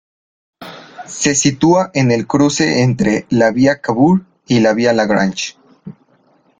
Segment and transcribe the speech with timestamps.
[1.05, 5.55] Se sitúa en el cruce entre la vía Cavour y la vía Lagrange.